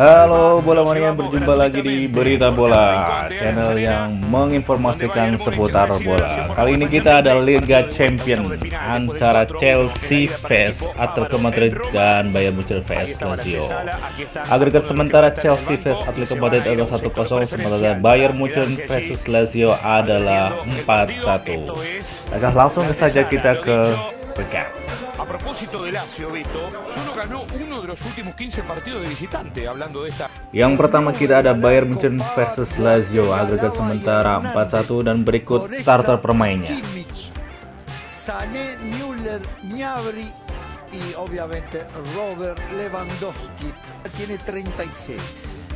Halo 0.00 0.64
bola 0.64 0.80
mania 0.80 1.12
berjumpa 1.12 1.52
lagi 1.52 1.84
di 1.84 2.08
Berita 2.08 2.48
Bola 2.48 3.28
Channel 3.28 3.76
yang 3.76 4.16
menginformasikan 4.32 5.36
seputar 5.36 5.92
bola. 6.00 6.48
Kali 6.56 6.80
ini 6.80 6.88
kita 6.88 7.20
ada 7.20 7.36
Liga 7.36 7.84
Champion 7.84 8.48
Antara 8.72 9.44
Chelsea 9.44 10.24
vs 10.24 10.88
Atletico 10.96 11.36
Madrid 11.36 11.76
dan 11.92 12.32
Bayern 12.32 12.56
Munchen 12.56 12.80
vs 12.80 13.20
Lazio. 13.20 13.60
Agregat 14.48 14.88
sementara 14.88 15.28
Chelsea 15.36 15.76
vs 15.76 16.00
Atletico 16.08 16.40
Madrid 16.40 16.64
adalah 16.64 16.96
1-0 16.96 17.44
Sementara 17.44 17.92
Bayern 18.00 18.40
Munchen 18.40 18.80
vs 18.80 19.28
Lazio 19.28 19.76
adalah 19.84 20.64
4-1 20.88 21.76
Akan 22.32 22.52
langsung 22.56 22.88
saja 22.96 23.20
kita 23.28 23.52
ke 23.60 23.78
A 25.18 25.24
propósito 25.24 25.82
de 25.84 25.92
Lazio, 25.92 26.30
Beto, 26.30 26.70
solo 26.86 27.14
ganó 27.14 27.42
uno 27.54 27.80
de 27.80 27.88
los 27.88 28.00
últimos 28.06 28.34
15 28.34 28.62
partidos 28.62 29.02
de 29.02 29.08
visitante, 29.08 29.68
hablando 29.68 30.02
de 30.02 30.08
esta... 30.08 30.30
Yang 30.52 30.76
pertama 30.78 31.12
kita 31.12 31.38
ada 31.38 31.52
Bayern 31.52 31.90
Munchen 31.90 32.16
versus 32.34 32.78
Lazio, 32.78 33.34
agregat 33.34 33.76
sementara 33.76 34.40
4-1 34.40 35.04
dan 35.04 35.24
berikut 35.24 35.68
starter 35.82 36.18
permainnya. 36.22 36.78
Sané, 38.10 38.76
Müller, 38.80 39.42
Gnabry 39.68 40.28
y 40.92 41.02
obviamente 41.16 41.86
Robert 42.14 42.60
Lewandowski. 42.76 43.72
Tiene 44.16 44.38
36. 44.38 45.18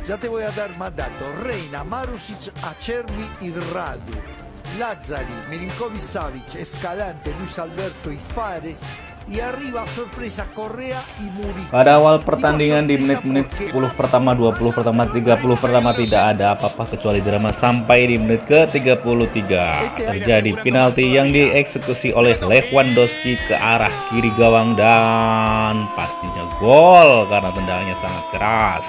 Ya 0.07 0.17
te 0.17 0.27
voy 0.27 0.43
a 0.43 0.51
dar 0.51 0.77
más 0.77 0.95
datos. 0.95 1.27
Reina, 1.43 1.83
Marusic, 1.83 2.53
Acerbi 2.63 3.27
y 3.41 3.51
Radu. 3.73 4.44
Lazzari, 4.79 5.35
Milinkovic 5.49 6.01
Savic, 6.01 6.55
Escalante, 6.55 7.33
Luis 7.39 7.57
Alberto 7.59 8.11
y 8.11 8.17
Fares 8.17 8.83
Y 9.25 9.41
arriba 9.41 9.87
sorpresa 9.89 10.45
Korea 10.53 11.01
y 11.17 11.25
Muri. 11.33 11.65
Pada 11.73 11.97
awal 11.97 12.21
pertandingan 12.21 12.85
di 12.85 12.93
menit-menit 12.93 13.73
10 13.73 13.73
pertama, 13.97 14.37
20 14.37 14.69
pertama, 14.69 15.01
30 15.09 15.41
pertama 15.57 15.97
tidak 15.97 16.37
ada 16.37 16.53
apa-apa 16.53 16.93
kecuali 16.93 17.25
drama 17.25 17.49
sampai 17.49 18.05
di 18.05 18.21
menit 18.21 18.45
ke-33. 18.45 19.49
Terjadi 19.97 20.51
penalti 20.61 21.09
yang 21.09 21.33
dieksekusi 21.33 22.13
oleh 22.13 22.37
Lewandowski 22.37 23.41
ke 23.49 23.57
arah 23.57 23.89
kiri 24.13 24.29
gawang 24.37 24.77
dan 24.77 25.89
pastinya 25.97 26.45
gol 26.61 27.25
karena 27.25 27.49
tendangannya 27.49 27.97
sangat 27.97 28.25
keras. 28.29 28.87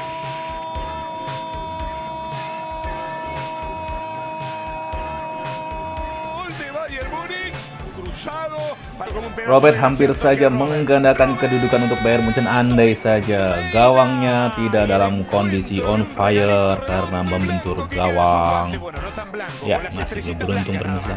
Robert 9.47 9.77
hampir 9.79 10.11
saja 10.11 10.51
menggandakan 10.51 11.39
kedudukan 11.39 11.87
untuk 11.87 12.01
Bayern 12.03 12.27
Munchen 12.27 12.49
andai 12.51 12.97
saja 12.97 13.55
gawangnya 13.71 14.51
tidak 14.57 14.91
dalam 14.91 15.23
kondisi 15.31 15.79
on 15.85 16.03
fire 16.03 16.81
karena 16.89 17.21
membentur 17.23 17.87
gawang. 17.87 18.75
Ya, 19.63 19.79
masih 19.95 20.35
beruntung 20.35 20.77
ternyata. 20.81 21.15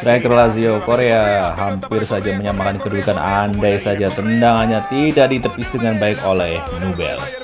Striker 0.00 0.32
Lazio 0.32 0.80
Korea 0.84 1.52
hampir 1.52 2.02
saja 2.08 2.32
menyamakan 2.32 2.80
kedudukan 2.80 3.18
andai 3.18 3.76
saja 3.76 4.08
tendangannya 4.12 4.80
tidak 4.88 5.26
ditepis 5.32 5.68
dengan 5.68 6.00
baik 6.00 6.20
oleh 6.24 6.64
Nubel. 6.80 7.43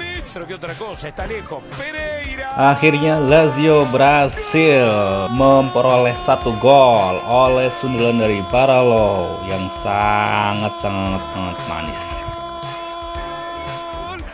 Akhirnya 2.51 3.15
Lazio 3.17 3.87
berhasil 3.89 4.87
memperoleh 5.31 6.15
satu 6.19 6.51
gol 6.59 7.21
oleh 7.23 7.71
sundulan 7.79 8.19
dari 8.19 8.39
Paralo 8.51 9.41
yang 9.47 9.65
sangat-sangat 9.81 11.23
sangat 11.31 11.57
manis. 11.67 12.03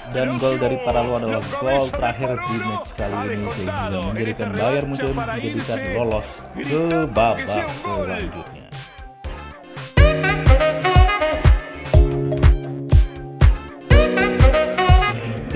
Dan 0.10 0.40
gol 0.42 0.58
dari 0.58 0.82
Paralo 0.82 1.20
adalah 1.20 1.44
gol 1.62 1.92
terakhir 1.94 2.42
di 2.48 2.56
match 2.64 2.90
kali 2.98 3.38
ini 3.38 3.48
sehingga 3.54 4.00
menjadikan 4.08 4.50
Bayern 4.56 4.88
Munchen 4.90 5.14
menjadikan 5.14 5.80
lolos 5.94 6.28
ke 6.58 6.84
babak 7.12 7.68
selanjutnya. 7.86 8.57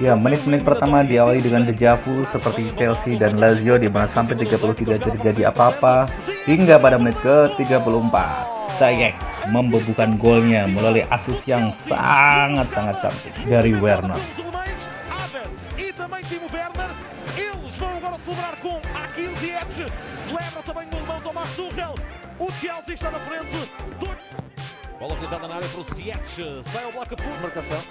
Ya, 0.00 0.16
menit-menit 0.16 0.64
pertama 0.64 1.04
diawali 1.04 1.44
dengan 1.44 1.62
dejavu 1.62 2.24
seperti 2.32 2.72
Chelsea 2.74 3.20
dan 3.20 3.36
Lazio 3.36 3.76
di 3.76 3.86
mana 3.86 4.08
sampai 4.08 4.34
33 4.40 4.96
terjadi 4.98 5.52
apa-apa 5.52 6.08
hingga 6.48 6.80
pada 6.80 6.96
menit 6.96 7.20
ke-34. 7.20 8.16
Ziyech 8.78 9.16
membebukan 9.52 10.16
golnya 10.16 10.64
melalui 10.64 11.04
asis 11.12 11.38
yang 11.44 11.74
sangat-sangat 11.84 12.96
cantik 13.04 13.34
dari 13.44 13.76
Werner. 13.76 14.18
Chelsea 22.58 22.94
está 22.94 23.08
na 23.10 23.20
frente. 23.20 24.27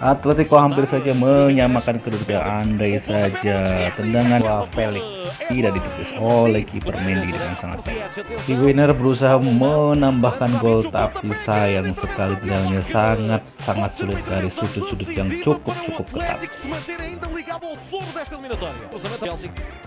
Atletico 0.03 0.59
hampir 0.59 0.83
saja 0.91 1.15
menyamakan 1.15 2.03
kedudukan 2.03 2.35
andai 2.35 2.99
saja. 2.99 3.87
Tendangan 3.95 4.43
Wah 4.43 4.67
Felix 4.75 5.31
tidak 5.47 5.79
ditepis 5.79 6.11
oleh 6.19 6.67
kiper 6.67 6.99
Mendy 6.99 7.31
dengan 7.31 7.55
sangat 7.55 7.87
baik. 7.87 8.11
Si 8.43 8.51
winner 8.59 8.91
berusaha 8.91 9.39
menambahkan 9.39 10.59
gol 10.59 10.83
tapi 10.91 11.31
sayang 11.47 11.95
sekali 11.95 12.35
tendangannya 12.43 12.83
sangat 12.83 13.41
sangat 13.63 13.91
sulit 13.95 14.19
dari 14.27 14.51
sudut-sudut 14.51 15.07
yang 15.15 15.31
cukup 15.39 15.75
cukup 15.87 16.11
ketat. 16.11 16.43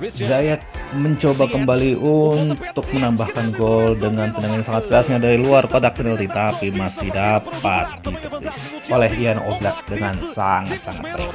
Zayat 0.09 0.65
mencoba 0.97 1.45
kembali 1.53 2.01
untuk 2.01 2.87
menambahkan 2.97 3.47
gol 3.53 3.93
dengan 3.93 4.33
tendangan 4.33 4.63
sangat 4.65 4.85
kerasnya 4.89 5.19
dari 5.21 5.37
luar 5.37 5.69
kotak 5.69 6.01
penalti 6.01 6.25
tapi 6.25 6.73
masih 6.73 7.10
dapat 7.11 8.01
ditepis 8.03 8.89
oleh 8.91 9.11
Ian 9.19 9.39
Oblak 9.45 9.87
dengan 9.87 10.15
sangat-sangat 10.35 11.05
baik. 11.15 11.31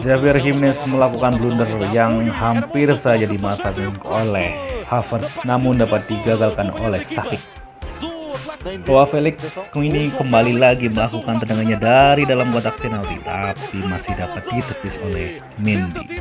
Xavier 0.00 0.36
Jimenez 0.40 0.78
melakukan 0.88 1.36
blunder 1.40 1.68
yang 1.92 2.28
hampir 2.32 2.92
saja 2.96 3.26
dimanfaatkan 3.28 3.96
oleh 4.04 4.54
Havertz 4.86 5.42
namun 5.44 5.80
dapat 5.80 6.04
digagalkan 6.06 6.70
oleh 6.80 7.02
Sakic. 7.08 7.42
Joao 8.86 9.06
Felix 9.06 9.38
ini 9.78 10.10
kembali 10.10 10.58
lagi 10.58 10.90
melakukan 10.90 11.38
tendangannya 11.38 11.78
dari 11.78 12.22
dalam 12.26 12.50
kotak 12.50 12.74
penalti 12.82 13.14
tapi 13.22 13.78
masih 13.86 14.14
dapat 14.18 14.42
ditepis 14.50 14.94
oleh 15.06 15.38
Mendy. 15.58 16.18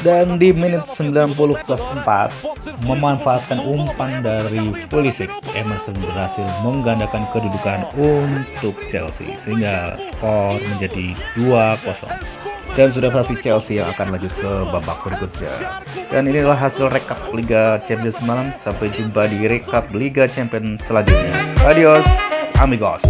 Dan 0.00 0.38
di 0.40 0.54
menit 0.54 0.86
90 0.86 1.34
plus 1.36 1.82
4 1.82 2.86
memanfaatkan 2.86 3.58
umpan 3.60 4.22
dari 4.24 4.72
Pulisic, 4.88 5.28
Emerson 5.52 5.96
berhasil 5.98 6.46
menggandakan 6.62 7.26
kedudukan 7.34 7.84
untuk 7.98 8.76
Chelsea 8.88 9.34
sehingga 9.42 9.98
skor 9.98 10.56
menjadi 10.60 11.12
2-0 11.36 12.46
dan 12.76 12.92
sudah 12.92 13.08
pasti 13.08 13.34
Chelsea 13.40 13.80
yang 13.80 13.88
akan 13.88 14.12
lanjut 14.12 14.32
ke 14.36 14.52
babak 14.68 15.00
berikutnya. 15.00 15.80
Dan 16.12 16.28
inilah 16.28 16.54
hasil 16.54 16.92
rekap 16.92 17.18
Liga 17.32 17.80
Champions 17.88 18.20
semalam. 18.20 18.52
Sampai 18.60 18.92
jumpa 18.92 19.32
di 19.32 19.48
rekap 19.48 19.88
Liga 19.96 20.28
Champions 20.28 20.84
selanjutnya. 20.84 21.32
Adios, 21.64 22.04
amigos. 22.60 23.00